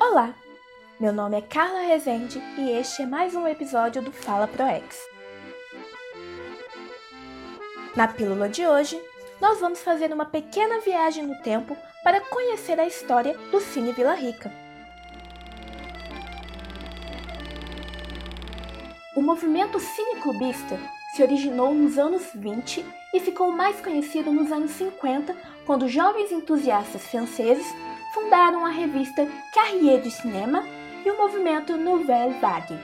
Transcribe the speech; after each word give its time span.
Olá, 0.00 0.34
meu 0.98 1.12
nome 1.12 1.36
é 1.36 1.42
Carla 1.42 1.80
Rezende 1.80 2.42
e 2.56 2.70
este 2.70 3.02
é 3.02 3.06
mais 3.06 3.34
um 3.34 3.46
episódio 3.46 4.00
do 4.00 4.10
Fala 4.10 4.48
ProEx. 4.48 4.98
Na 7.94 8.08
pílula 8.08 8.48
de 8.48 8.66
hoje, 8.66 8.98
nós 9.42 9.60
vamos 9.60 9.82
fazer 9.82 10.10
uma 10.10 10.24
pequena 10.24 10.80
viagem 10.80 11.26
no 11.26 11.38
tempo 11.42 11.76
para 12.02 12.22
conhecer 12.22 12.80
a 12.80 12.86
história 12.86 13.36
do 13.50 13.60
Cine 13.60 13.92
Vila 13.92 14.14
Rica. 14.14 14.50
O 19.14 19.20
movimento 19.20 19.78
cineclubista 19.78 20.78
se 21.14 21.22
originou 21.22 21.74
nos 21.74 21.98
anos 21.98 22.22
20 22.34 22.86
e 23.12 23.20
ficou 23.20 23.52
mais 23.52 23.78
conhecido 23.82 24.32
nos 24.32 24.50
anos 24.50 24.70
50, 24.70 25.36
quando 25.66 25.86
jovens 25.88 26.32
entusiastas 26.32 27.06
franceses 27.06 27.66
fundaram 28.12 28.64
a 28.64 28.70
revista 28.70 29.26
Carrier 29.54 30.02
du 30.02 30.10
Cinéma 30.10 30.64
e 31.04 31.10
o 31.10 31.16
movimento 31.16 31.76
Nouvelle 31.76 32.34
Vague. 32.40 32.78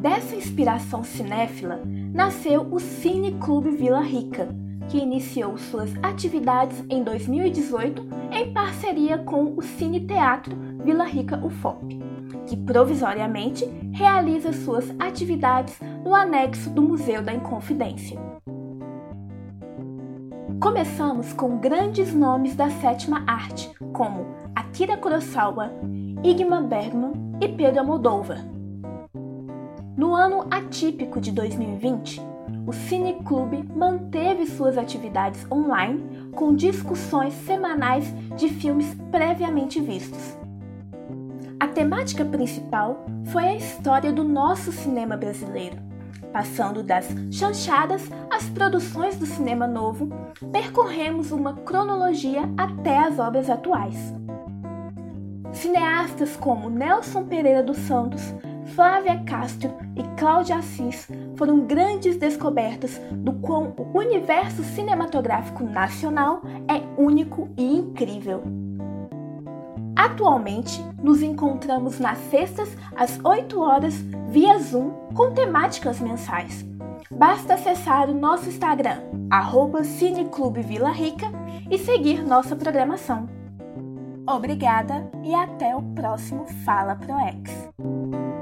Dessa 0.00 0.36
inspiração 0.36 1.02
cinéfila 1.02 1.82
nasceu 2.12 2.62
o 2.70 2.78
Cine 2.78 3.38
Clube 3.38 3.70
Vila 3.70 4.00
Rica, 4.00 4.48
que 4.88 4.98
iniciou 4.98 5.56
suas 5.56 5.90
atividades 6.02 6.84
em 6.88 7.02
2018 7.02 8.06
em 8.32 8.52
parceria 8.52 9.18
com 9.18 9.54
o 9.56 9.62
Cine 9.62 10.00
Teatro 10.00 10.56
Vila 10.84 11.04
Rica 11.04 11.44
UFOP, 11.44 11.98
que 12.46 12.56
provisoriamente 12.56 13.64
realiza 13.92 14.52
suas 14.52 14.94
atividades 14.98 15.78
no 16.04 16.14
anexo 16.14 16.70
do 16.70 16.82
Museu 16.82 17.22
da 17.22 17.32
Inconfidência. 17.32 18.18
Começamos 20.60 21.32
com 21.32 21.58
grandes 21.58 22.14
nomes 22.14 22.54
da 22.56 22.70
sétima 22.70 23.24
arte, 23.26 23.70
como 23.92 24.26
Akira 24.54 24.96
Kurosawa, 24.96 25.70
Igmar 26.22 26.64
Bergman 26.64 27.12
e 27.40 27.48
Pedro 27.48 27.80
Almodóvar. 27.80 28.53
No 29.96 30.12
ano 30.12 30.46
atípico 30.50 31.20
de 31.20 31.30
2020, 31.30 32.20
o 32.66 32.72
Cine 32.72 33.14
Clube 33.24 33.64
manteve 33.76 34.44
suas 34.44 34.76
atividades 34.76 35.46
online 35.52 36.30
com 36.34 36.52
discussões 36.52 37.32
semanais 37.32 38.12
de 38.36 38.48
filmes 38.48 38.92
previamente 39.12 39.80
vistos. 39.80 40.36
A 41.60 41.68
temática 41.68 42.24
principal 42.24 43.06
foi 43.26 43.44
a 43.44 43.54
história 43.54 44.12
do 44.12 44.24
nosso 44.24 44.72
cinema 44.72 45.16
brasileiro, 45.16 45.78
passando 46.32 46.82
das 46.82 47.06
chanchadas 47.30 48.10
às 48.28 48.50
produções 48.50 49.16
do 49.16 49.26
cinema 49.26 49.68
novo, 49.68 50.08
percorremos 50.50 51.30
uma 51.30 51.54
cronologia 51.54 52.42
até 52.56 52.98
as 52.98 53.20
obras 53.20 53.48
atuais. 53.48 54.12
Cineastas 55.52 56.34
como 56.34 56.68
Nelson 56.68 57.22
Pereira 57.26 57.62
dos 57.62 57.76
Santos, 57.76 58.34
Flávia 58.74 59.22
Castro 59.24 59.72
e 59.94 60.02
Cláudia 60.18 60.56
Assis 60.56 61.08
foram 61.36 61.60
grandes 61.60 62.16
descobertas 62.16 63.00
do 63.12 63.32
quão 63.34 63.72
o 63.76 63.98
universo 63.98 64.64
cinematográfico 64.64 65.62
nacional 65.62 66.42
é 66.66 66.82
único 67.00 67.48
e 67.56 67.62
incrível. 67.62 68.42
Atualmente, 69.94 70.84
nos 71.00 71.22
encontramos 71.22 72.00
nas 72.00 72.18
sextas 72.30 72.76
às 72.96 73.20
8 73.24 73.60
horas 73.60 73.94
via 74.28 74.58
Zoom 74.58 74.90
com 75.14 75.32
temáticas 75.32 76.00
mensais. 76.00 76.64
Basta 77.08 77.54
acessar 77.54 78.10
o 78.10 78.14
nosso 78.14 78.48
Instagram, 78.48 78.98
arroba 79.30 79.84
Cineclube 79.84 80.62
Vila 80.62 80.90
Rica, 80.90 81.26
e 81.70 81.78
seguir 81.78 82.26
nossa 82.26 82.56
programação. 82.56 83.28
Obrigada 84.26 85.08
e 85.22 85.32
até 85.32 85.76
o 85.76 85.82
próximo 85.94 86.44
Fala 86.64 86.96
ProEx. 86.96 88.33